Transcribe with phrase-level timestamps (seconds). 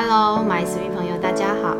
[0.00, 1.76] Hello, my sweet 朋友，大家好。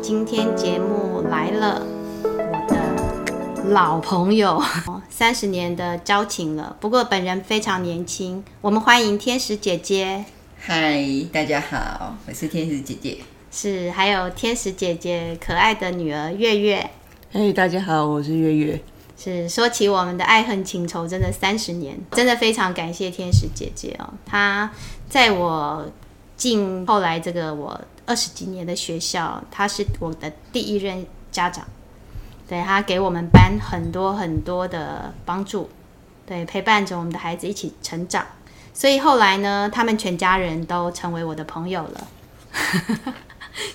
[0.00, 1.84] 今天节目来了，
[2.22, 4.62] 我的老朋友，
[5.10, 6.76] 三十年的交情了。
[6.78, 8.44] 不过本人非常年轻。
[8.60, 10.24] 我们欢迎天使姐姐。
[10.60, 13.18] 嗨，大家好，我是天使姐姐。
[13.50, 16.88] 是，还有天使姐姐可爱的女儿月月。
[17.32, 18.80] 嘿，大家好，我是月月。
[19.18, 24.14] 是，说起我们的爱恨情仇，真的三十年，真的非常感谢天使姐姐哦。
[24.24, 24.70] 她
[25.08, 25.84] 在我。
[26.36, 31.66] 进后来这个我二十几年的学校，他是我的第一任家长，
[32.48, 35.68] 对，他给我们班很多很多的帮助，
[36.26, 38.24] 对，陪伴着我们的孩子一起成长，
[38.74, 42.08] 所以后来呢，他们全家人都成为我的朋友了。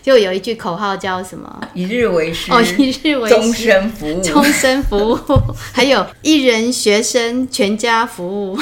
[0.03, 1.62] 就有一句口号叫什么？
[1.73, 5.17] 一日为师哦，一日为师，终身服务，终身服务，
[5.73, 8.59] 还有一人学生全家服务。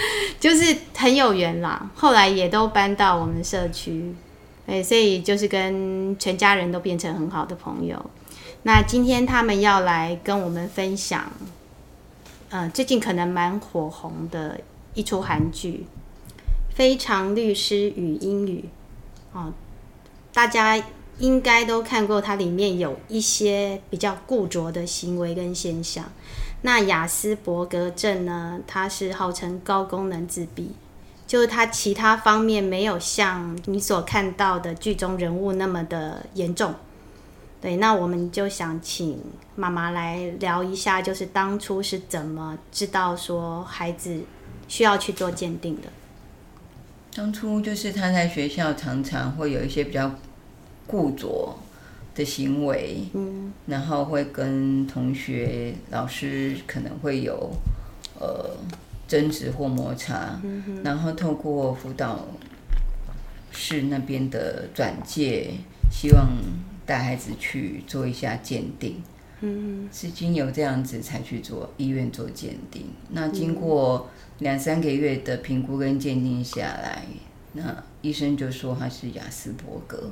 [0.40, 4.14] 就是很有缘啦，后来也都搬到我们社区，
[4.66, 8.10] 对，所以就是跟全家人都变成很好的朋友。
[8.62, 11.30] 那今天他们要来跟我们分享，
[12.50, 14.60] 呃，最近可能蛮火红的
[14.94, 15.86] 一出韩剧
[16.76, 18.64] 《非常律师与英语》
[19.38, 19.52] 哦，
[20.32, 20.82] 大家
[21.18, 26.04] 应该都看过，它里面有一些比较固着的行为跟现象。
[26.62, 28.60] 那亚斯伯格症呢？
[28.66, 30.72] 它是号称高功能自闭，
[31.26, 36.74] 就是它其他方面没有像你所看到的剧中人物那么的严重。
[37.62, 39.22] 对，那我们就想请
[39.56, 44.22] 妈妈来聊一下，就是当初是怎么知道说孩子
[44.68, 45.88] 需要去做鉴定的？
[47.14, 50.14] 当初就是他在学校常常会有一些比较
[50.86, 51.56] 固着。
[52.20, 57.50] 的行为，嗯，然后会跟同学、老师可能会有
[58.18, 58.50] 呃
[59.08, 62.26] 争执或摩擦，嗯，然后透过辅导
[63.50, 65.54] 室那边的转介，
[65.90, 66.28] 希望
[66.84, 69.02] 带孩子去做一下鉴定，
[69.40, 72.84] 嗯，是经由这样子才去做医院做鉴定。
[73.08, 74.10] 那经过
[74.40, 77.02] 两三个月的评估跟鉴定下来，
[77.54, 80.10] 那医生就说他是亚斯伯格。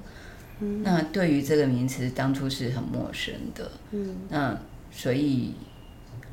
[0.60, 3.70] 那对于这个名词，当初是很陌生的。
[3.92, 4.58] 嗯，那
[4.91, 5.54] 所以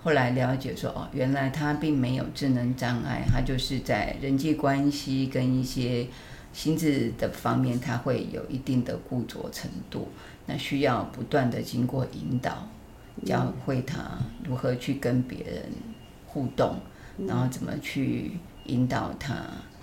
[0.02, 6.08] 后来了解说，哦，原来他并没有智能障碍，他就是在人际关系跟一些
[6.52, 10.08] 心智的方面，他会有一定的固着程度。
[10.48, 12.68] 那需要不断的经过引导，
[13.24, 15.64] 教会他如何去跟别人
[16.26, 16.80] 互动，
[17.28, 18.32] 然后怎么去
[18.66, 19.36] 引导他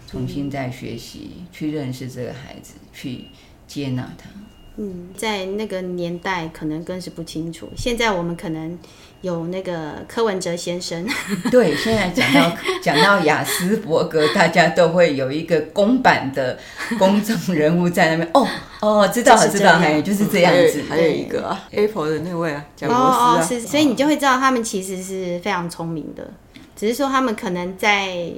[0.08, 3.26] 重新再学习，去认识这个孩子，去。
[3.72, 4.28] 接纳他，
[4.76, 7.70] 嗯，在那个年代可能更是不清楚。
[7.74, 8.78] 现在我们可能
[9.22, 11.08] 有那个柯文哲先生，
[11.50, 16.58] 对，现在讲到 讲到雅斯伯格，大家都会有一个公版的
[16.98, 18.30] 公众人物在那边。
[18.34, 18.46] 哦
[18.82, 20.82] 哦，知道了，知道，还有就是这样子。
[20.86, 26.30] 还有一个啊，Apple 的那位啊，贾伯斯啊，哦，是，所以你就会知道他们其实是非常聪明的，
[26.76, 28.30] 只是说他们可能在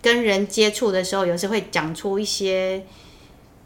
[0.00, 2.82] 跟人接触的时候，有时会讲出一些。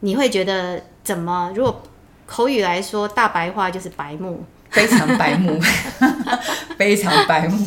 [0.04, 1.52] 你会觉得怎么？
[1.54, 1.82] 如果
[2.26, 5.60] 口语来说，大白话就是白目，非常白目，
[6.78, 7.58] 非常白目。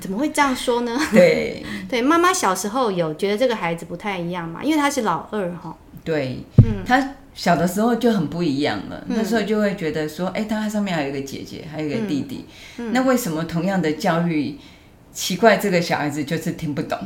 [0.00, 0.98] 怎么会这样说呢？
[1.12, 5.74] 对 对，妈妈小时候有觉得这个孩子不太一样嘛，因为他是老二哈。
[6.04, 9.02] 对，嗯，他小的时候就很不一样了。
[9.08, 12.44] 嗯、那时候就会觉得说，哎，他上面还有一个姐姐，还有一个弟弟。
[12.78, 14.58] 嗯嗯、那为什么同样的教育，
[15.12, 16.98] 奇怪这个小孩子就是听不懂？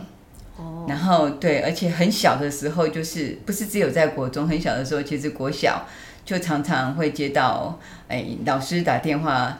[0.88, 5.86] 然后对，而且很小的时候，就是不是只有在国中，很小的时候，其实国小
[6.24, 9.58] 就常常会接到哎老师打电话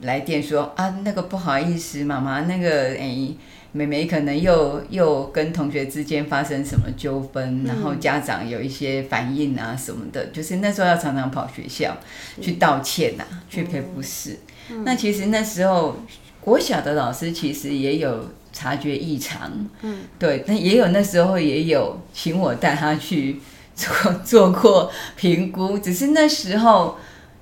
[0.00, 3.28] 来电说啊，那个不好意思，妈妈那个哎
[3.72, 11.96] 妹妹可能又又跟同学之间发生什么纠纷，嗯、然后家长有一些反应啊什么的，就是那时候要常常跑学校
[12.40, 14.38] 去道歉呐、去赔不是。
[14.70, 15.96] 嗯、那其实那时候
[16.40, 18.30] 国小的老师其实也有。
[18.56, 19.52] 察觉异常，
[19.82, 23.38] 嗯，对，但也有那时候也有请我带他去
[23.74, 26.96] 做做过评估，只是那时候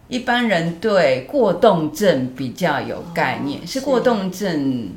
[0.08, 4.90] 一般人对过动症比较有概念，哦、是过动症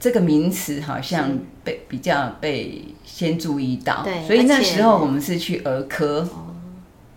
[0.00, 6.26] 这个名词好像被比较被先注意到，对，所以那时候我们是去儿科，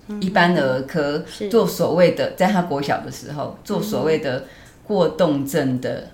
[0.10, 4.48] 嗯、一般的儿科做所谓的，在他国小的时候做所谓的
[4.84, 6.10] 过动症的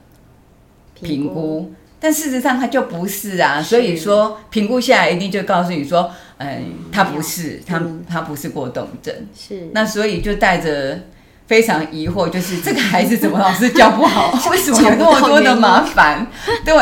[0.94, 1.73] 评估。
[1.99, 9.13] 但事实上他就不是啊，是所以说评估下来一定就告诉你说，嗯，他不是，他他不是过动症。
[9.35, 10.99] 是，那所以就带着
[11.47, 14.31] 非常疑惑，就是这个孩子怎么老是教不好？
[14.51, 16.27] 为什么有那么多的麻烦？
[16.63, 16.75] 对，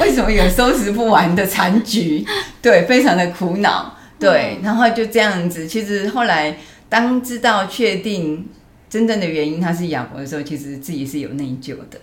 [0.00, 2.24] 为什么有收拾不完的残局？
[2.60, 3.96] 对，非常的苦恼。
[4.20, 5.66] 对，然后就这样子。
[5.66, 6.56] 其实后来
[6.88, 8.46] 当知道确定
[8.88, 11.98] 真正的原因他是亚伯的时候，其实自己是有内疚的，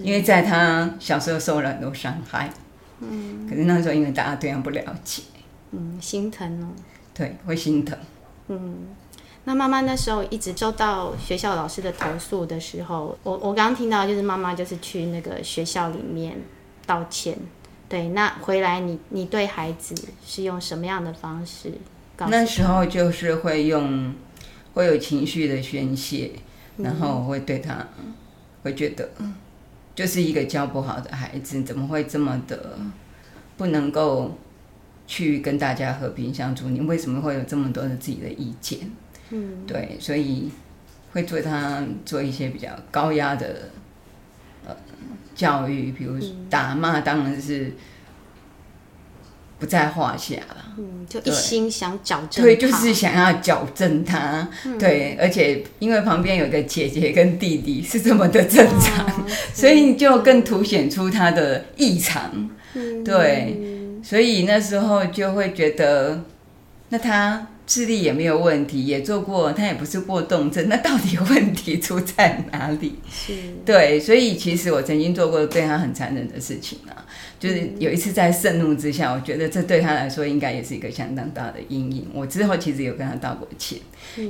[0.00, 2.50] 因为在他小时候受了很多伤害。
[3.00, 5.22] 嗯，可是那时候因为大家对他不了解，
[5.72, 6.68] 嗯，心疼哦。
[7.12, 7.98] 对，会心疼。
[8.48, 8.88] 嗯。
[9.44, 16.40] 那妈妈那时候一直收到学校老师的投诉的时候，我我刚刚听到就是妈妈就是去那个学校里面
[16.86, 17.36] 道歉，
[17.88, 21.72] 对，那回来你你对孩子是用什么样的方式？
[22.28, 24.14] 那时候就是会用
[24.74, 26.30] 会有情绪的宣泄，
[26.76, 27.84] 然后我会对他
[28.62, 29.10] 会觉得
[29.94, 32.78] 就是一个教不好的孩子，怎么会这么的
[33.56, 34.38] 不能够
[35.06, 36.70] 去跟大家和平相处？
[36.70, 38.78] 你为什么会有这么多的自己的意见？
[39.30, 40.50] 嗯，对，所以
[41.12, 43.70] 会对他做一些比较高压的
[44.66, 44.74] 呃
[45.34, 46.18] 教育，比如
[46.48, 47.72] 打骂，当然是
[49.62, 50.56] 不在话下了。
[50.76, 52.44] 嗯，就一心想矫正。
[52.44, 54.48] 对，就是想要矫正他。
[54.64, 59.24] 嗯、对，而且因为旁边有个姐姐跟弟弟是这么的正常，哦、
[59.54, 62.50] 所以就更凸显出他的异常。
[62.74, 63.56] 嗯，对，
[64.02, 66.24] 所以那时候就会觉得，
[66.88, 67.46] 那他。
[67.72, 72.96] 视力也没有问题，也做过，他也不是过动症，那到底问题出在哪里？
[73.10, 73.32] 是，
[73.64, 76.92] 对，所以其实我曾经做过对他很残忍的事情啊，
[77.40, 82.08] 就是有一次在盛怒之下，我觉得这对他来说应该也是一个相当大的阴影。
[82.12, 83.78] 我之后其实有跟他道过歉。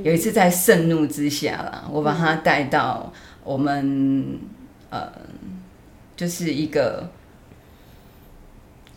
[0.05, 3.12] 有一次在盛怒之下啦，我把他带到
[3.43, 4.39] 我们
[4.91, 5.11] 呃，
[6.17, 7.11] 就是一个。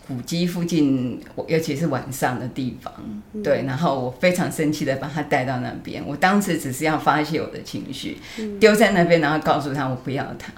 [0.08, 2.94] 古迹附近，尤其是晚上的地方，
[3.34, 6.04] 嗯、对，然后我非常生气的把他带到那边。
[6.06, 8.18] 我当时只是要发泄我的情绪，
[8.60, 10.54] 丢、嗯、在那边，然后告诉他我不要他，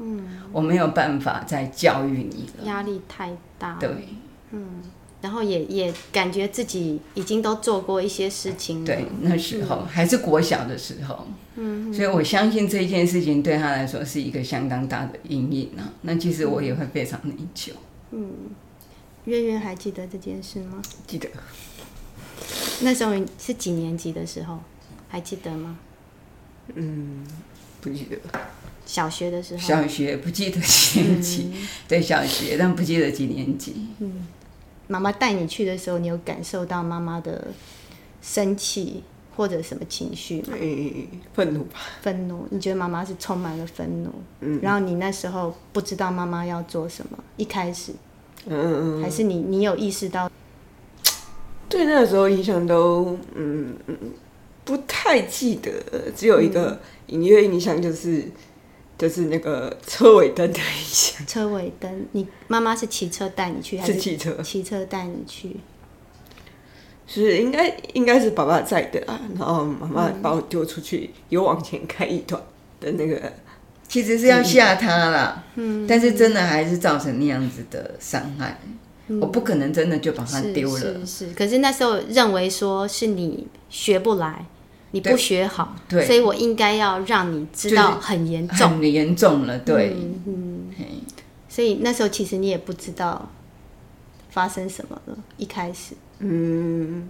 [0.00, 3.88] 嗯，我没有办法再教育你了，压力太大，对，
[4.50, 4.82] 嗯，
[5.20, 15.92] 然后也也感觉自己已经都做过一些事情了，对，那时候、嗯、还是国小的时候，嗯，所以我相信这件事情对他来说是一个相当大的阴影啊。
[16.02, 17.70] 那其实我也会非常内疚，
[18.10, 18.28] 嗯。
[19.24, 20.80] 月月还记得这件事吗？
[21.06, 21.28] 记得。
[22.82, 24.58] 那时候是几年级的时候？
[25.08, 25.78] 还记得吗？
[26.74, 27.26] 嗯，
[27.80, 28.16] 不记得。
[28.86, 29.60] 小学的时候。
[29.60, 33.88] 小学不记得几年级，嗯、对，小学，但不记得几年级。
[33.98, 34.26] 嗯。
[34.88, 37.48] 妈妈带你去的时候，你有感受到妈妈的
[38.22, 39.04] 生气
[39.36, 40.54] 或者什么情绪吗？
[40.60, 41.78] 嗯，愤怒吧。
[42.00, 44.10] 愤怒，你觉得妈妈是充满了愤怒？
[44.40, 44.58] 嗯。
[44.62, 47.92] 然后你那时候不知道妈妈要做什么，一开始。
[48.46, 50.30] 嗯嗯，还是你你有意识到？
[51.68, 53.96] 对，那个时候印象都嗯嗯
[54.64, 55.70] 不太记得，
[56.16, 58.32] 只有一个隐约印象，就是、嗯、
[58.98, 61.26] 就是那个车尾灯的印象。
[61.26, 64.40] 车尾灯，你妈妈是骑车带你去，还是骑车？
[64.42, 65.56] 骑车带你去，
[67.06, 72.42] 是应该应该是爸爸载的啊，然后妈妈把我丢出去，又往前开一段
[72.80, 73.32] 的那个。
[73.90, 78.56] 其实是要吓他啦，嗯，但是真的还是造成那样子的伤害。
[79.08, 80.78] 嗯、我不可能真的就把他丢了。
[80.78, 81.26] 是，是。
[81.26, 84.46] 是，可是那时候认为说是你学不来，
[84.92, 90.86] 你不学好，对，所以我应该要让你知道很严重，很严重了，对，嗯，嗯。
[91.48, 93.28] 所以那时候其实你也不知道
[94.30, 97.08] 发生什么了，一开始，嗯。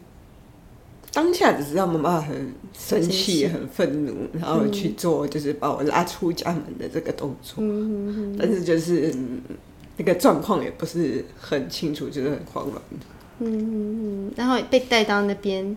[1.12, 7.56] 当下只知道妈妈很生气、很愤怒，然后去做就是把我拉出家门的这个动作。
[7.58, 9.40] 嗯、但是就是、嗯、
[9.96, 12.80] 那个状况也不是很清楚，就是很慌乱。
[13.40, 15.76] 嗯嗯，然后被带到那边，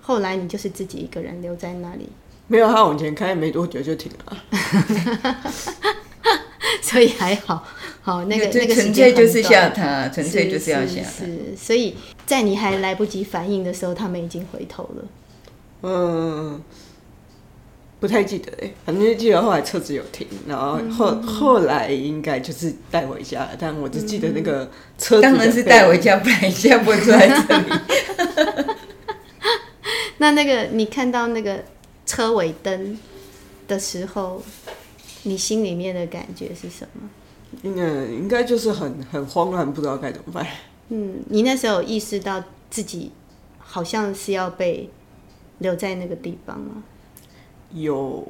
[0.00, 2.08] 后来你就是自己一个人留在那里。
[2.48, 4.36] 没有，他往前开没多久就停了。
[6.82, 7.66] 所以还好，
[8.06, 11.24] 好那个那个纯粹就是吓他，纯粹就是要吓他。
[11.26, 15.04] 是，所以在你还来不及反应的时候，他们已经回头了。
[15.82, 16.62] 嗯，
[17.98, 27.64] 不太记得哎，反正就记得后来车子有停，然后后后来应该就是带回家，但我只记得那个车子当然是带回家，不然一下不会坐在这里。
[30.18, 31.64] 那那个你看到那个
[32.06, 32.96] 车尾灯
[33.66, 34.40] 的时候。
[35.28, 37.10] 你心里面的感觉是什么？
[37.66, 40.46] 应该应该就是很很慌乱，不知道该怎么办。
[40.88, 43.10] 嗯，你那时候意识到自己
[43.58, 44.88] 好像是要被
[45.58, 46.84] 留在那个地方吗？
[47.72, 48.26] 有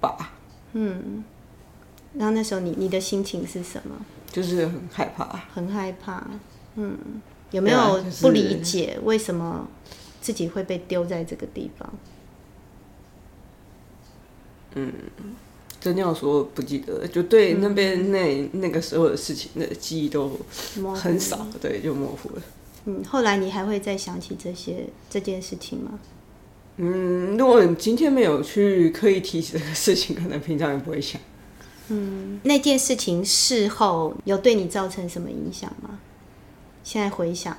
[0.00, 0.32] 吧。
[0.72, 1.24] 嗯，
[2.14, 3.96] 然后那时候你你的心情是什么？
[4.30, 6.22] 就是很害怕，很害怕。
[6.76, 6.96] 嗯，
[7.50, 9.66] 有没有不理解为什么
[10.20, 11.92] 自己会被丢在这个地方？
[14.74, 14.92] 嗯。
[15.86, 20.36] 真要说不记得，就对那边那、嗯、那个时候的事情的记忆都
[20.92, 22.42] 很少，对，就模糊了。
[22.86, 26.00] 嗯，后来你还会再想起这些这件事情吗？
[26.78, 31.20] 嗯，如果你今天没有去刻意提起这个事情，可能平常也不会想。
[31.88, 36.00] 嗯，那件事情事后有对你造成什么影响吗？
[36.82, 37.56] 现在回想，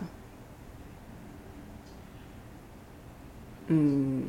[3.68, 4.24] 嗯，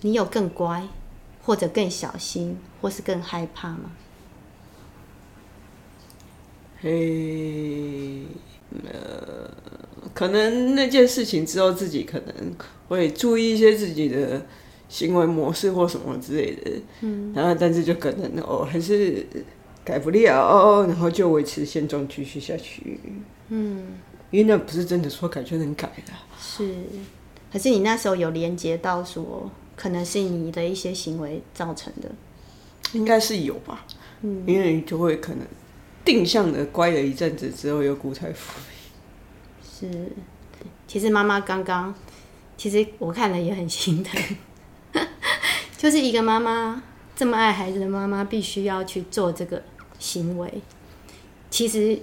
[0.00, 0.88] 你有更乖，
[1.50, 3.90] 或者更小心，或是更害怕吗？
[6.80, 8.22] 嘿，
[8.84, 9.50] 呃，
[10.14, 12.54] 可能那件事情之后，自己可能
[12.86, 14.46] 会注意一些自己的
[14.88, 16.70] 行为模式或什么之类的。
[17.00, 19.26] 嗯，然后但是就可能哦，还是
[19.84, 23.00] 改不了，然后就维持现状继续下去。
[23.48, 23.98] 嗯，
[24.30, 26.12] 因为那不是真的说改就能改的。
[26.40, 26.76] 是，
[27.52, 29.50] 可是你那时候有连接到说，
[29.80, 32.10] 可能是你的一些行为造成的，
[32.92, 33.86] 应该是有吧。
[34.20, 35.46] 嗯，因为就会可能。
[36.02, 39.92] 定向的乖了一阵子之后，又故态复萌。
[39.92, 40.12] 是，
[40.86, 41.94] 其实妈妈刚刚，
[42.56, 44.20] 其实我看了也很心疼，
[45.76, 46.82] 就是一个妈妈
[47.14, 49.62] 这么爱孩子的妈妈，必须要去做这个
[49.98, 50.60] 行为，
[51.50, 52.00] 其实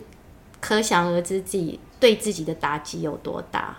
[0.60, 3.78] 可想而知自己对自己的打击有多大，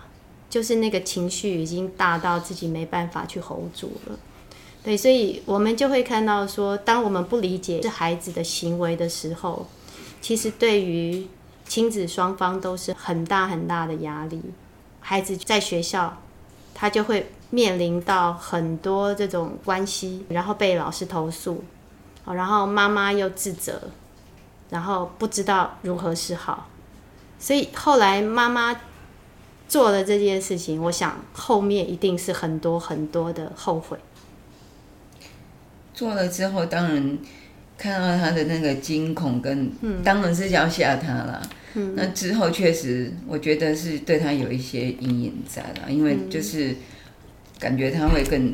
[0.49, 4.17] 就是那个情绪已经大到自己没办法去 hold 住了。
[4.83, 9.67] 对，所以我们就会看到说，当我们不理解这孩子的行为的时候。
[10.21, 11.25] 其实对于
[11.65, 14.41] 亲子双方都是很大很大的压力。
[14.99, 16.17] 孩子在学校，
[16.73, 21.63] 他就会面临到很多这种关系，然后被老师投诉，
[22.25, 23.81] 然后妈妈又自责，
[24.69, 26.67] 然后不知道如何是好。
[27.39, 28.75] 所以后来妈妈
[29.69, 33.97] 做了这件事情，我想后面一定是很多很多的后悔。
[35.93, 37.17] 做了之后，当然。
[37.81, 39.71] 看到他的那个惊恐跟，
[40.03, 41.49] 当然是要吓他了。
[41.75, 46.75] 嗯、那之后确实，我觉得是对他有一些阴影在了，因为就是
[47.57, 48.53] 感觉他会更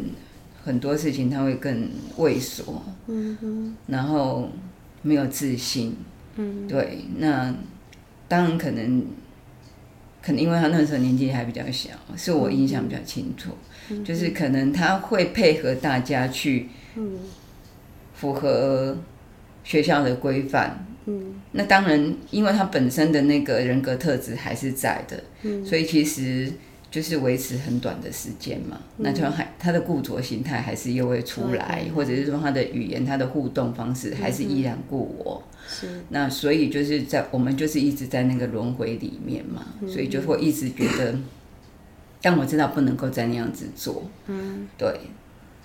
[0.63, 4.47] 很多事情他会更畏缩，嗯哼，然后
[5.01, 5.97] 没有自信，
[6.35, 7.51] 嗯，对，那
[8.27, 9.03] 当然可能
[10.25, 13.51] 可能因为他那时候年纪还比较小，是我印象比较清楚，
[13.89, 16.69] 嗯、就是可能他会配合大家去，
[18.13, 18.97] 符合。
[19.67, 26.51] 学校的规范，嗯，那当然，因为他本身的那个人格特质还是在的，嗯，所以其实
[26.91, 35.43] 就是维持很短的时间嘛，嗯、那就还他的固着心态还是又会出来，嗯、或者是说他的语言、他的互动方式还是依然故我，
[36.09, 41.15] 那所以就是在我们就是一直在那个轮回里面嘛，嗯、所以就会一直觉得，
[42.21, 44.99] 但我知道不能够再那样子做，嗯，对，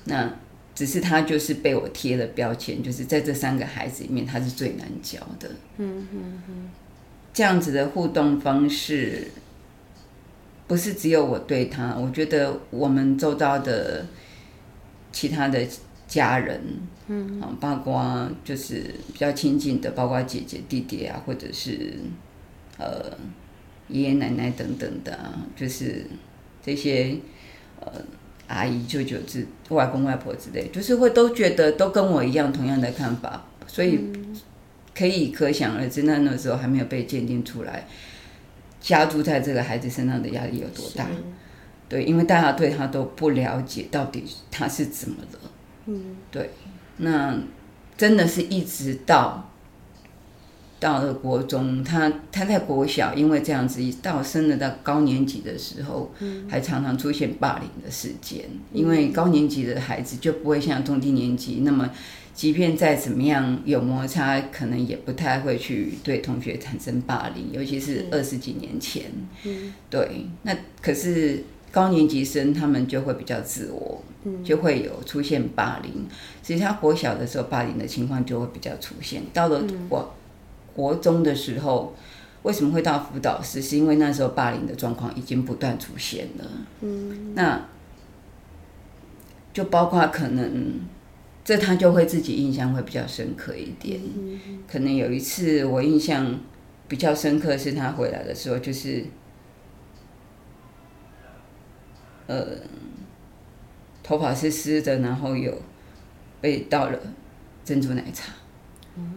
[0.05, 0.33] 那。
[0.73, 5.51] 只是他就是被我贴了标签，就是在这三个孩子里面，他是最难教的。
[5.77, 6.71] 嗯嗯嗯，
[7.35, 9.31] 这样子的互动方式，
[10.67, 14.07] 不是只有我对他，我觉得我们周遭的
[15.13, 15.67] 其他的
[16.11, 16.61] 家人，
[17.07, 21.95] 嗯，啊包括就是比较亲近的，包括姐姐、弟弟啊，或者是
[22.77, 23.17] 呃
[23.89, 25.19] 爷爷奶奶等等的，
[25.57, 26.05] 就是
[26.63, 27.17] 这些
[27.81, 27.91] 呃。
[28.53, 34.01] 阿姨、舅舅之外公外婆之类，就是会都觉得都跟我一样同样的看法，所以
[34.93, 37.87] 可以可想而知，那那时候还没有被鉴定出来，
[38.81, 41.07] 加诸在这个孩子身上的压力有多大。
[41.89, 45.39] 对，因为大家对他都不了解，到底他是怎么了。
[45.87, 46.51] 嗯，对，
[46.99, 47.39] 那
[47.97, 49.47] 真的是一直到。
[50.79, 58.47] 到了国中，他他在国小，因为这样子，到升了到高年级的时候，嗯、还常常出现霸凌的事件。
[58.49, 61.91] 嗯、因为高年级的孩子就不会像中低年级那么，
[62.33, 69.03] 即便再怎么样有摩擦，可能也不太会去对同学产生霸凌，尤其是二十几年前。
[69.45, 76.07] 嗯、对，那可是高年级生他们就会比较自我，嗯、就会有出现霸凌。
[76.43, 79.23] 其实他国小的时候，霸凌的情况就会比较出现。
[79.33, 80.15] 到了我。
[80.73, 81.95] 国中的时候，
[82.43, 83.61] 为什么会到辅导室？
[83.61, 86.45] 是因为那时候霸凌的状况已经不断出现了。
[86.81, 87.67] 嗯，那
[89.53, 90.75] 就包括可能，
[91.45, 94.01] 这他就会自己印象会比较深刻一点。
[94.17, 96.39] 嗯，可能有一次我印象
[96.87, 99.05] 比较深刻是他回来的时候，就是，
[102.31, 102.47] 呃，
[104.05, 105.61] 头发是湿的，然后有
[106.41, 106.99] 被倒了
[107.65, 108.33] 珍珠奶茶。
[108.97, 109.15] 嗯。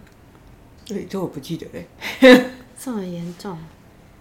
[0.85, 2.45] 对，这我不记得嘞。
[2.77, 3.55] 这么严重？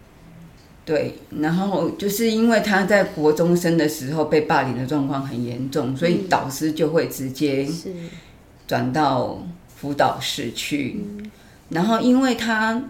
[0.85, 7.67] 对，然后就是因为他在国中生的时候被霸凌的状况很严重，所以导师就会直接
[8.67, 11.01] 转到辅导室去。
[11.03, 11.31] 嗯、
[11.71, 12.83] 然后因为他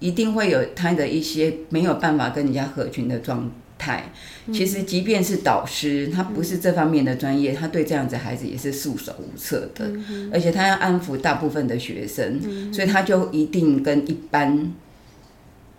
[0.00, 4.12] 一定会有他的一些没有办法跟人家合群的状态。
[4.52, 9.90] 其实，即便是导师，他不是这方面的专业，他对这样子孩子也是束手无策的。
[10.32, 12.40] 而且他要安抚大部分的学生，
[12.72, 14.72] 所以他就一定跟一般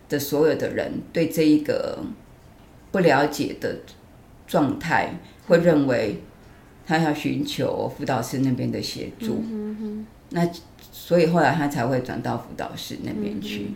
[0.09, 1.99] 的所有的人对这一个
[2.91, 3.79] 不了解的
[4.45, 6.21] 状态，会认为
[6.85, 9.43] 他要寻求辅导师那边的协助。
[10.31, 10.45] 那
[10.91, 13.67] 所以后来他才会转到辅导室那边去。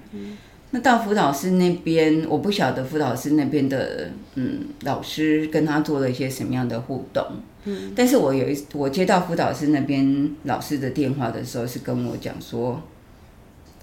[0.73, 7.25] 那到辅导室那边，我不晓得辅导室那边的嗯老师跟他做了一些什么样的互动。
[7.65, 12.81] 嗯，但是我有一我接到辅导室那边老师的电话的时候，是跟我讲说，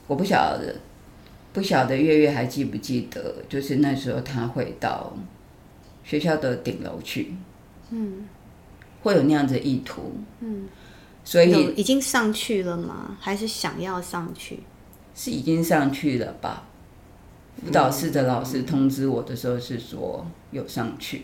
[0.06, 0.76] 我不晓得
[1.52, 5.14] 不晓得月月还记不记得，就是那时候他会到
[6.02, 7.34] 学校的顶楼去，
[7.90, 8.24] 嗯，
[9.02, 10.66] 会有那样子的意图，嗯，
[11.22, 13.18] 所以已经上去了吗？
[13.20, 14.60] 还是想要上去？
[15.14, 16.67] 是已经上去了吧？
[17.64, 21.22] 辅导室的老师通知我的时候是说有上去，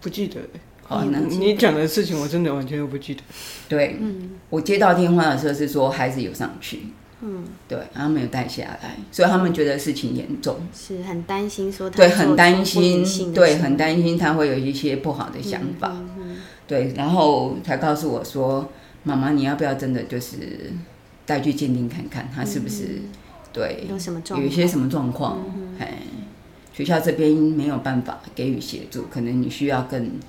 [0.00, 0.40] 不记得。
[0.82, 3.22] 好，那你讲的事情我真的完全都不记得。
[3.68, 3.96] 对，
[4.50, 6.80] 我接到电话的时候是说孩子有上去，
[7.20, 15.96] 嗯，对，然后没有带下来，所以他们觉得事情严重，是很担心说他对，很担心，对，很担心他会有一些不好的想法，
[16.66, 18.68] 对，然后才告诉我说，
[19.04, 20.72] 妈妈你要不要真的就是
[21.24, 23.00] 带去鉴定看看他是不是。
[23.52, 24.40] 对，有什么状？
[24.40, 25.38] 有一些什么状况？
[25.80, 26.24] 哎、嗯，
[26.72, 30.20] 学校这边没有办法给予协助，可能你需要更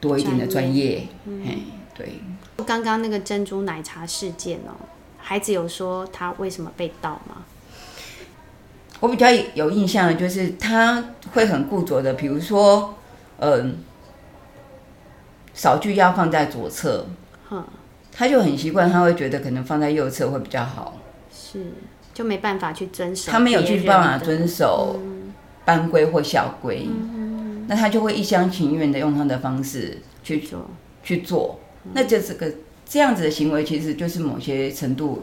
[0.00, 1.06] 多一点的专业。
[1.26, 1.60] 哎、嗯，
[1.94, 2.20] 对。
[2.66, 4.72] 刚刚那个珍珠奶茶事件哦，
[5.18, 7.44] 孩子有说他为什么被盗吗？
[9.00, 12.94] 我比较有印象的就是他会很固着的，比如说，
[13.38, 13.78] 嗯，
[15.54, 17.06] 扫具要放在左侧，
[17.50, 17.64] 嗯、
[18.12, 20.98] 他就很习惯，他会觉得可能放在右侧会比较好。
[21.34, 21.72] 是。
[22.20, 25.00] 就没办法去遵守，他没有去办法遵守
[25.64, 30.68] 班规或校规，嗯、那他就会一厢情愿的用他的方式去做。
[31.02, 32.46] 去做，嗯、那这是个
[32.86, 35.22] 这样子的行为，其实就是某些程度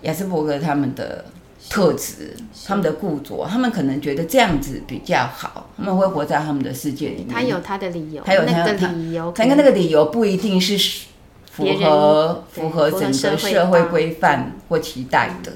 [0.00, 1.26] 亚斯伯格他们的
[1.68, 2.34] 特质，
[2.66, 7.28] 他们的固着，他们可能觉得这样子比较好，他们会活在他们的世界里面。
[7.28, 11.04] 他有他的理由，还有他的理由，他跟那个理由不一定是
[11.50, 15.52] 符合符合整个社会规范或期待的。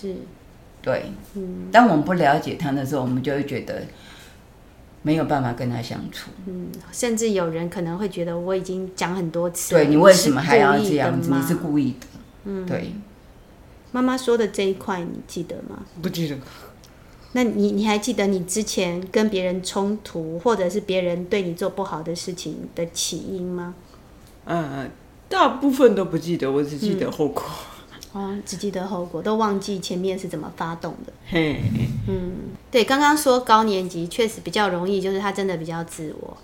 [0.00, 0.16] 是，
[0.82, 1.04] 对，
[1.34, 3.82] 嗯，当我们不了解他的时候，我们就会觉得
[5.02, 11.30] 没有办法跟他相处，嗯，甚至有人可能会觉得我已经讲很多次，对，你为什么还要这样子？
[11.32, 12.06] 你是故意的，
[12.46, 12.92] 嗯，对。
[13.92, 15.84] 妈妈说的这一块你记得吗？
[16.02, 16.36] 不记得。
[17.32, 23.74] 那你你还记得你之前跟别人冲突，或者是别人对你做不好的事情的起因吗？
[24.44, 24.88] 呃，
[25.28, 27.44] 大部分都不记得，我只记得后果。
[27.46, 27.73] 嗯
[28.14, 31.12] 哦，只记得后果，都忘记前面是怎么发动的。
[31.26, 31.60] 嘿，
[32.06, 32.32] 嗯，
[32.70, 36.36] 对，刚刚说高年级确实比较容易，就是他真的比较自我，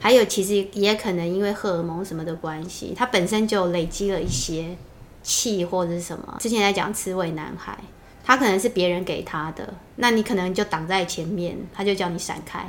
[0.00, 4.76] 还有其实也可能因为荷尔蒙什么的关系，他本身就累积了一些
[5.22, 6.38] 气或者是什么。
[6.40, 7.78] 之前在讲刺猬男孩，
[8.24, 12.66] 他可能是别人给他的，那你可能就挡在前面，他就叫你闪开，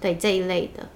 [0.00, 0.88] 对这一类的。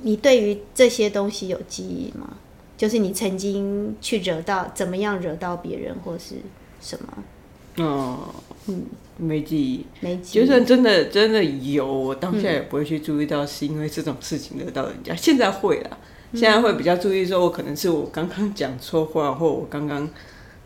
[0.00, 2.34] 你对于这些东西有记忆吗？
[2.76, 6.34] 就是你曾经去惹到怎么样惹到别人或是
[6.80, 7.84] 什么？
[7.84, 8.34] 哦，
[8.68, 8.84] 嗯，
[9.18, 10.40] 没记忆，没记忆。
[10.40, 15.12] 就算真的真的有，我当下也不会去注意到是因为这种事情惹到人家。
[15.12, 15.98] 嗯、现在会了，
[16.32, 20.08] 现在会比较注意，说我可能是我刚刚讲错话，或我刚刚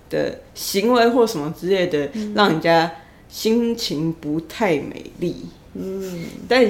[0.09, 2.93] 的行为或什么之类的，嗯、让人家
[3.29, 5.47] 心情不太美丽。
[5.75, 6.65] 嗯，但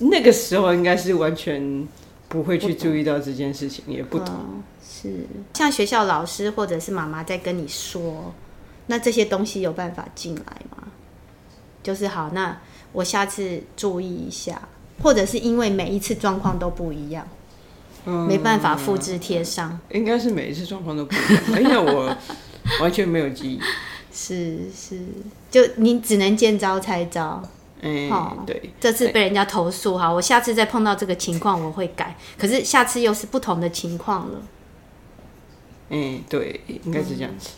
[0.00, 1.86] 那个时候应该是完全
[2.28, 4.28] 不会去注意到这件事情，也不同。
[4.28, 4.62] 嗯
[5.02, 8.32] 是像学校老师或者是妈妈在跟你说，
[8.86, 10.84] 那这些东西有办法进来吗？
[11.82, 12.58] 就是好，那
[12.92, 14.68] 我下次注意一下，
[15.02, 17.26] 或者是因为每一次状况都不一样，
[18.06, 19.78] 嗯、没办法复制贴上。
[19.90, 22.16] 应该是每一次状况都不一样，因为我
[22.80, 23.60] 完全没有记忆。
[24.12, 24.98] 是是，
[25.50, 27.42] 就你只能见招拆招。
[27.82, 34.40] 嗯，好，对，这次被人家投诉，哈，我下次再碰到这个情况我会改，可是下次又是不同的情况了。
[35.90, 37.50] 嗯，对，应该是这样子。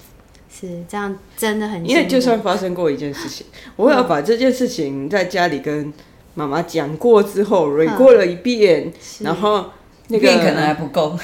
[0.50, 1.88] 是这样，真的很。
[1.88, 5.92] 因为就算发生过一件事情，我要把这件事情在家里跟
[6.34, 9.66] 妈妈讲过之后，re 过了一遍，然后
[10.08, 11.16] 那个可能还不够。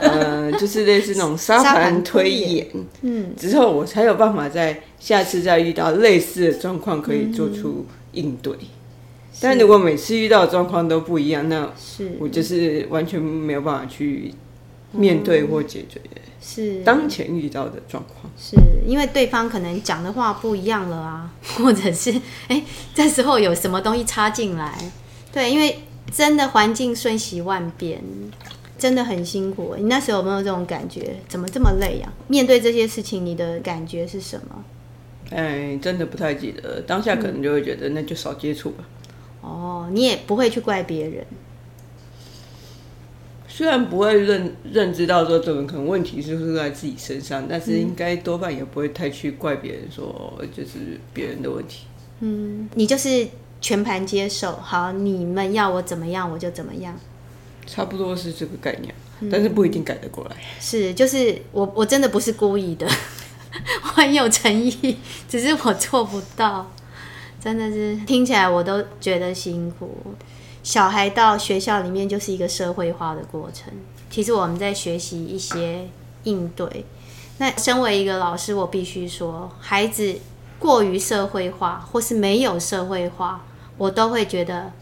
[0.00, 2.66] 嗯， 就是类似那种沙盘推演，
[3.02, 8.54] 嗯，之后我才有办法在下次再遇到类似的状况可以做出应对。
[9.40, 14.32] 但如果每次遇到的状况都不一样，那是我就是完全没有办法去。
[14.92, 16.00] 面对或解决
[16.40, 22.10] 是当前遇到的状况，是因为对方可能讲的话不一样了啊， 或者是
[22.48, 24.78] 哎、欸，这时候有什么东西插进来？
[25.32, 25.80] 对，因为
[26.12, 28.00] 真的环境瞬息万变，
[28.78, 29.74] 真的很辛苦。
[29.76, 31.16] 你那时候有没有这种感觉？
[31.28, 32.28] 怎么这么累呀、啊？
[32.28, 34.64] 面对这些事情，你的感觉是什么？
[35.30, 38.84] 哎，真的不太记得，当下可能就会觉得那就少接触吧。
[39.42, 41.26] 嗯、哦，你也不会去怪别人。
[43.56, 51.86] 虽然不会认认知到说这种可能问题是出在自己身上，但是应该多半也不会太去怪别人，说就是别人的问题。
[52.20, 53.26] 嗯，你就是
[53.62, 56.94] 全盘接受，好，你们要我怎么样我就怎么样，
[57.66, 58.94] 差不多是这个概念，
[59.32, 60.36] 但是不一定改得过来。
[60.36, 62.86] 嗯、是，就是我我真的不是故意的，
[63.84, 66.70] 我很有诚意，只是我做不到，
[67.40, 69.96] 真的是听起来我都觉得辛苦。
[70.66, 73.72] 小孩到学校里面就是一个社会化的过程。
[74.10, 75.88] 其实我们在学习一些
[76.24, 76.84] 应对。
[77.38, 80.18] 那身为一个老师，我必须说，孩子
[80.58, 83.44] 过于社会化或是没有社会化，
[83.78, 84.72] 我都会觉得，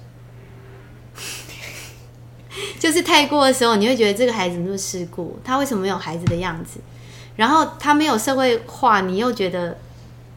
[2.80, 6.80] 就是太过的时候，你会觉得这个孩子那么世故，他为什么没有孩子的样子？
[7.36, 9.76] 然后他没有社会化，你又觉得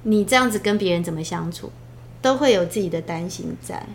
[0.04, 1.72] 你这样子跟别人怎么相处，
[2.22, 3.88] 都会有自己的担心在。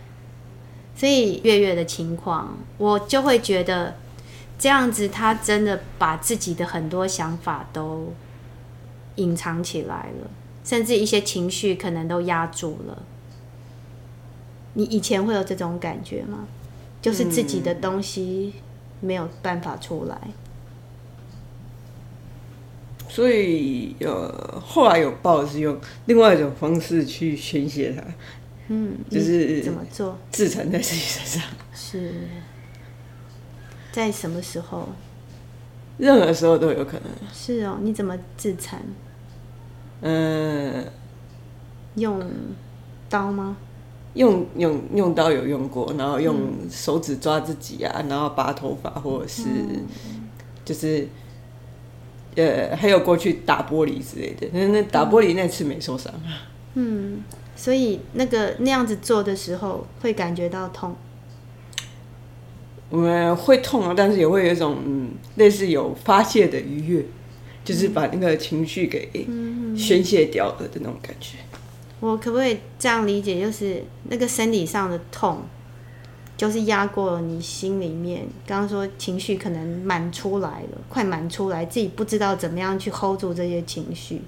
[0.95, 3.95] 所以月月的情况，我就会觉得
[4.57, 8.13] 这样子，他真的把自己的很多想法都
[9.15, 10.29] 隐藏起来了，
[10.63, 13.03] 甚至一些情绪可能都压住了。
[14.75, 16.47] 你以前会有这种感觉吗？
[17.01, 18.53] 就是自己的东西
[19.01, 20.17] 没有办法出来。
[23.09, 28.03] 所以呃，后来有报是用另外一种方式去宣泄它。
[28.69, 30.17] 嗯，就是怎么做？
[30.31, 32.13] 自残在自己身上，是
[33.91, 34.87] 在什么时候？
[35.97, 37.03] 任何时候都有可能。
[37.33, 38.81] 是哦，你怎么自残？
[40.01, 40.85] 嗯，
[41.95, 42.25] 用
[43.09, 43.57] 刀吗？
[44.13, 46.37] 用用用刀有用过，然后用
[46.69, 49.43] 手指抓自己啊，然后拔头发，或者是
[50.63, 51.07] 就是
[52.35, 54.47] 呃，还有过去打玻璃之类的。
[54.53, 56.47] 那那打玻璃那次没受伤啊。
[56.75, 57.23] 嗯。
[57.55, 60.95] 所以那个那样子做的时候，会感觉到痛。
[62.89, 67.05] 我们会痛啊，但是也会有一种嗯，类似有发泄的愉悦，
[67.63, 69.09] 就是把那个情绪给
[69.75, 71.37] 宣泄掉了的那种感觉。
[71.99, 73.41] 我可不可以这样理解？
[73.41, 75.41] 就是那个生理上的痛，
[76.37, 78.27] 就是压过了你心里面。
[78.45, 84.21] 刚刚说情绪可能满出来了，快满出来，自己不知道怎么样去 hold 住这些情绪。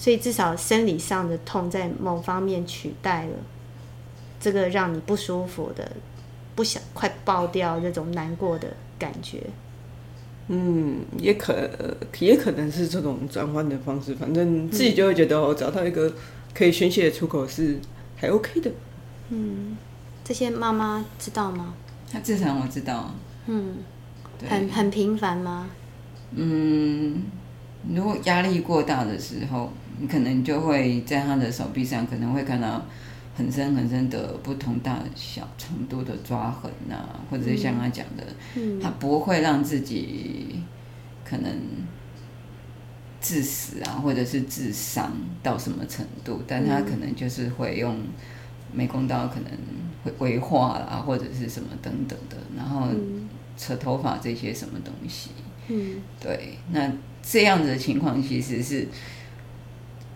[0.00, 3.34] 所以至少生理上的痛在某方面取代了
[4.40, 5.92] 这个让你不舒服的、
[6.54, 9.42] 不想快爆掉这种难过的感觉。
[10.48, 11.54] 嗯，也可
[12.18, 16.10] 也可能是这种转换的方式，反正自己就会觉得我找到一个
[16.54, 17.78] 可以宣泄的出口是
[18.16, 18.70] 还 OK 的。
[19.28, 19.76] 嗯，
[20.24, 21.74] 这些妈妈知道吗？
[22.10, 23.14] 她至少我知道。
[23.44, 23.76] 嗯，
[24.48, 25.68] 很很频繁吗？
[26.30, 27.24] 嗯，
[27.94, 29.70] 如果压力过大的时候。
[30.00, 32.82] 你可能就会在他的手臂上，可能会看到
[33.36, 38.24] 很深很深的不同大小程度的抓痕啊，或者是像他讲的，
[38.56, 40.62] 嗯，他不会让自己
[41.22, 41.52] 可能
[43.20, 47.98] 致死啊，或者是致伤到什么程度，但他可能就是会用
[48.72, 49.50] 美工刀，可能
[50.02, 52.88] 会规划啦，或者是什么等等的，然后
[53.58, 55.30] 扯头发这些什么东西，
[55.68, 56.90] 嗯，对，那
[57.22, 58.88] 这样子的情况其实是。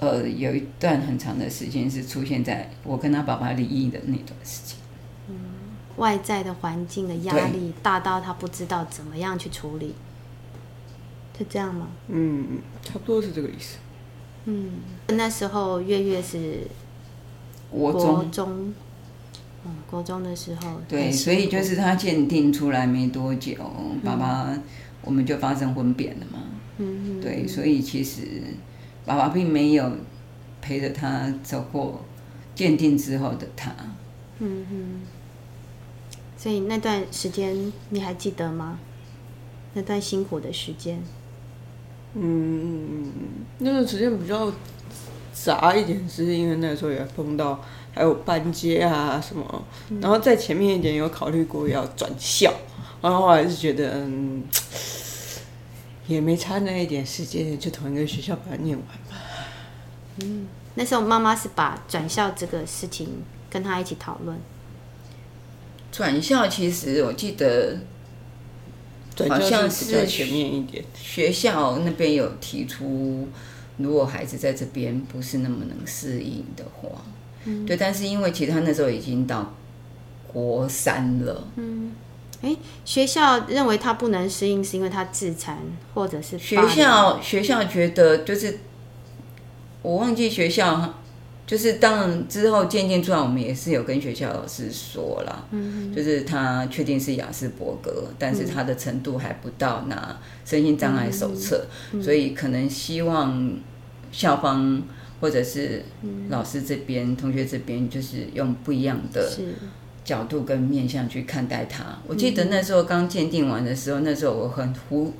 [0.00, 4.76] 呃，有一段很长的时间是出现在我跟他爸爸离异的那段时间。
[5.28, 5.36] 嗯，
[5.96, 9.94] 外在的环境的压力大到他不知道怎么样去处理，
[11.38, 11.88] 是这样吗？
[12.08, 13.78] 嗯，差不多是这个意思。
[14.46, 14.72] 嗯，
[15.08, 16.66] 那时候月月是
[17.70, 18.74] 国中，国中，
[19.64, 20.80] 嗯，国中的时候。
[20.88, 24.58] 对，所以就是他鉴定出来没多久，嗯，爸爸
[25.02, 26.40] 我们就发生婚变了嘛。
[26.78, 28.42] 嗯，对，所以其实。
[29.04, 29.90] 爸爸并没有
[30.60, 32.02] 陪着他走过
[32.54, 33.70] 鉴定之后的他。
[34.38, 35.00] 嗯哼。
[36.36, 38.78] 所以那段时间你还记得吗？
[39.72, 41.02] 那段辛苦的时间。
[42.14, 43.10] 嗯，
[43.58, 44.52] 那段时间比较
[45.32, 47.60] 杂一点，是因为那时候也碰到
[47.92, 49.64] 还有搬接啊什么，
[50.00, 52.52] 然后在前面一点有考虑过要转校，
[53.02, 54.44] 然后还是觉得嗯。
[56.06, 59.24] 也没差那一点时间，就同一个学校把它念完吧。
[60.22, 63.08] 嗯，那时候妈妈是把转校这个事情
[63.50, 64.38] 跟他一起讨论。
[65.90, 67.78] 转校其实我记得
[69.28, 70.84] 好像是比较全面一点。
[70.94, 73.28] 学校那边有提出，
[73.76, 76.88] 如果孩子在这边不是那么能适应的话，
[77.44, 79.54] 嗯，对，但是因为其实他那时候已经到
[80.26, 81.92] 国三了，嗯，
[82.44, 85.58] 哎，学校认为他不能适应，是因为他自残，
[85.94, 88.58] 或者是学校学校觉得就是
[89.82, 90.94] 我忘记学校。
[91.46, 103.58] 就是当然之后渐渐出来，我们也是有跟学校老师说了，嗯，就是他确定是雅斯伯格，但是他的程度还不到拿身心障碍手册，嗯，所以可能希望
[104.10, 104.82] 校方
[105.20, 105.84] 或者是
[106.30, 109.30] 老师这边，嗯，同学这边，就是用不一样的
[110.04, 111.98] 角度跟面向去看待他。
[112.06, 115.12] 我记得那时候刚鉴定完的时候，那时候我很糊。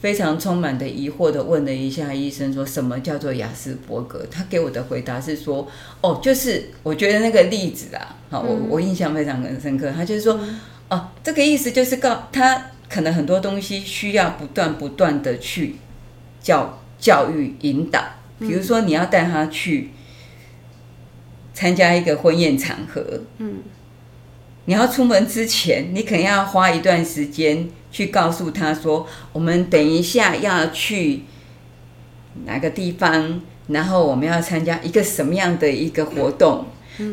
[0.00, 4.26] 非常充满的疑惑的问了一下医生，说什么叫做雅斯伯格？
[4.28, 5.64] 他给我的回答是说，
[6.00, 9.92] 哦，就是我觉得那个例子啊，好，我我印象非常很深刻。
[9.92, 10.40] 他就是说，
[10.88, 15.76] 哦，这个意思就是告他可能很多东西需要不断不断的去
[16.40, 18.02] 教教育引导，
[18.40, 19.90] 比如说你要带他去
[21.52, 23.58] 参加一个婚宴场合，嗯，
[24.64, 27.68] 你要出门之前，你肯定要花一段时间。
[27.92, 31.24] 去告诉他说，我们等一下要去
[32.46, 36.64] 哪个地方，然后我们要参加一个什么样的一个活动，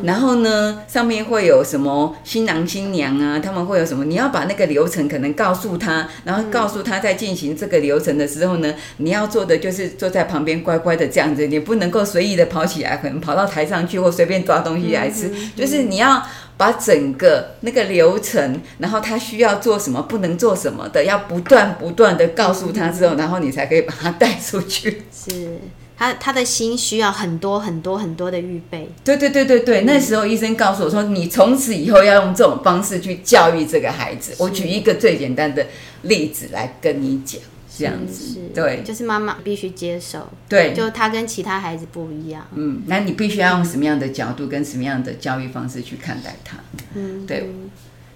[0.03, 4.05] 然后呢，上面会有什么新郎新娘啊，他们会有什么？
[4.05, 16.21] 你要把那个流程可能告诉他，然后告诉他在进行这个流程的时候呢，你要做的就是坐在旁边乖乖的这样子，你不能够随意的跑起来，可能跑到台上去或随便抓东西来吃，就是你要。
[16.59, 25.03] 把整个那个流程，然后他需要做什么，不能做什么的，要不断不断的告诉他之后，然后你才可以把他带出去。
[25.09, 25.57] 是
[25.99, 28.89] 他他的心需要很多很多很多的预备。
[29.03, 34.33] 对对对对对，那时候医生告诉我说，你从此以后要用这种方式去教育这个孩子。
[34.39, 35.67] 我举一个最简单的
[36.03, 37.41] 例子来跟你讲。
[37.77, 46.57] 这样子，对，就是妈妈必须接受，对，就他跟其他孩子不一样，嗯，那你必须要用什么样的角度跟什么样的教育方式去看待他，
[46.95, 47.49] 嗯，对，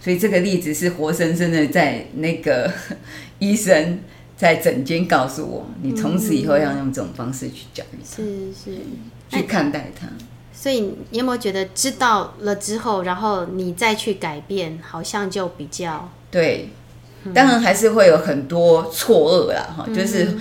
[0.01, 2.69] 所以这个例子是活生生的，在那个
[3.39, 3.99] 医生
[4.43, 8.77] 在整间告诉我，你从此以后要用这种方式去教育他，是是，
[9.29, 10.05] 去看待他。
[10.51, 16.69] 所以你有没有觉得知道了之后，然后你再去改变，好像就比较对。
[17.33, 20.37] 当然还是会有很多错愕啦，哈，就是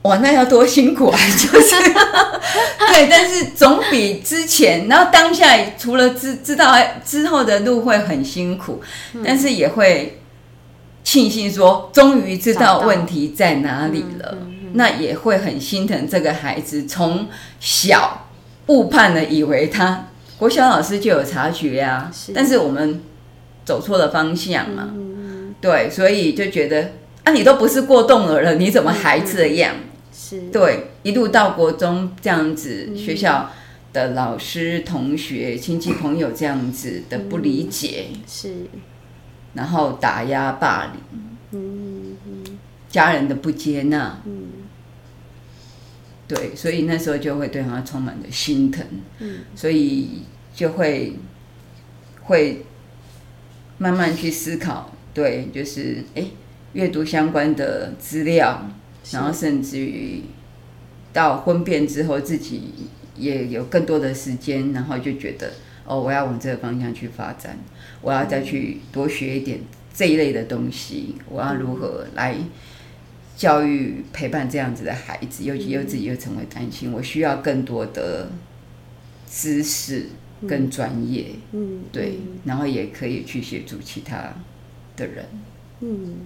[0.00, 8.80] 哇，那要多辛苦啊， 就是对，但是总比之前，然后当下除了知知道之后的路会很辛苦，
[9.22, 10.18] 但是也会
[11.04, 14.38] 庆幸说，终于知道问题在哪里了，
[14.72, 17.28] 那也会很心疼这个孩子，从
[17.60, 18.26] 小
[18.66, 23.00] 误判了，以为他国小老师就有察觉呀，但是我们
[23.64, 24.92] 走错了方向嘛。
[25.60, 29.76] 对，所以就觉得啊，你都不是过动儿了，你怎么还这样？
[30.12, 33.50] 是，对，一路到国中这样子，嗯、学校
[33.92, 38.54] 的老师、同学、亲戚、朋友这样子的不理解，嗯、是，
[39.54, 41.20] 然后打压、霸凌，
[41.52, 42.16] 嗯，
[42.88, 44.48] 家人的不接纳，嗯，
[46.28, 48.84] 对，所以那时候就会对他充满了心疼，
[49.20, 50.22] 嗯，所以
[50.54, 51.16] 就会
[52.24, 52.64] 会
[53.78, 54.90] 慢慢去思考。
[55.12, 56.24] 对，就是哎，
[56.72, 58.68] 阅读相关的资料，
[59.12, 60.22] 然后甚至于
[61.12, 65.52] 到婚变之后，自己也有更多的时间，然后就觉得
[65.84, 67.56] 哦，我要往这个方向去发展，
[68.04, 69.58] 我要再去多学一点
[69.92, 72.36] 这一类的东西，我要如何来
[73.36, 78.30] 教育陪伴这样子的孩子，尤其又自己又成为单亲，我需要更多的
[79.28, 80.10] 知识
[80.46, 84.32] 跟专业，嗯，对，然后也可以去协助其他。
[84.96, 85.26] 的人，
[85.80, 86.18] 嗯，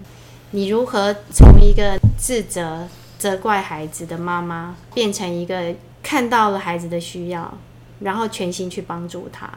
[0.51, 2.87] 你如何从一个自责、
[3.19, 7.57] 责怪孩子的妈妈，变成一个看到了孩子的需要，
[8.01, 9.49] 然后全心去帮助他？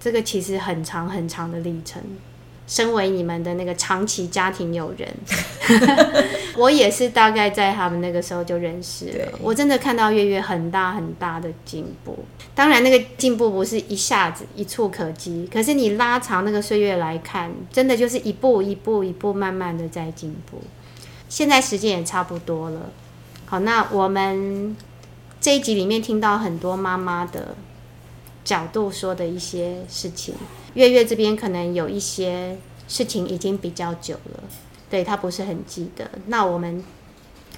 [0.00, 2.02] 这个其实很长很长的历程。
[2.66, 5.12] 身为你们的那个长期家庭友人，
[6.56, 9.32] 我也是大概在他们那个时候就认识了。
[9.42, 12.16] 我真的看到月月很大很大的进步。
[12.54, 20.62] 当然，那个进步不是一下子一触可及，可是你拉长那个岁月来看，真的就是一步一步一步慢慢的在进步。
[21.28, 22.90] 现在时间也差不多了，
[23.46, 24.76] 好，那我们
[25.40, 27.56] 这一集里面听到很多妈妈的
[28.44, 30.34] 角度说的一些事情。
[30.74, 32.56] 月月这边可能有一些
[32.88, 34.42] 事情已经比较久了，
[34.88, 36.10] 对，他不是很记得。
[36.26, 36.84] 那我们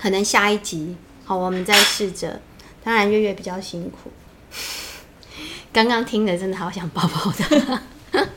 [0.01, 2.41] 可能下一集，好，我们再试着。
[2.83, 4.11] 当然，月月比较辛苦。
[5.73, 7.83] 刚刚听的真的好想抱抱他，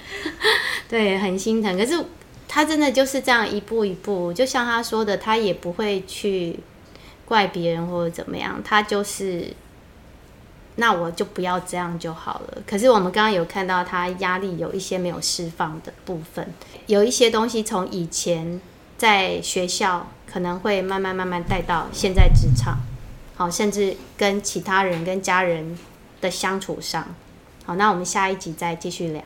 [0.89, 1.77] 对，很心疼。
[1.77, 2.05] 可是。
[2.47, 6.57] 他真的就是这样一步一步，就像他说的，他也不会去
[7.25, 9.51] 怪别人或者怎么样，他就是，
[10.75, 12.57] 那我就不要这样就好了。
[12.67, 16.53] 可是我们刚刚有看到他压力有一些没有释放的部分，
[16.87, 18.59] 有一些东西从以前
[18.97, 22.77] 在学校可能会慢慢慢慢带到现在职场，
[23.35, 25.77] 好，甚至跟其他人跟家人
[26.21, 27.05] 的相处上。
[27.65, 29.23] 好，那我们下一集再继续聊，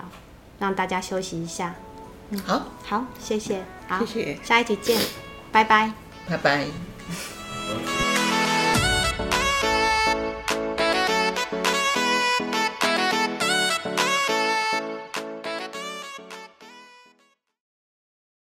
[0.60, 1.76] 让大家休息一下。
[2.30, 4.98] 嗯，好，好，谢谢，好，谢谢，下一集见，
[5.52, 5.92] 拜拜，
[6.28, 8.09] 拜拜。